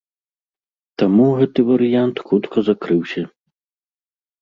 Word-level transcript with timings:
Таму 1.01 1.27
гэты 1.41 1.59
варыянт 1.69 2.25
хутка 2.31 2.67
закрыўся. 2.73 3.21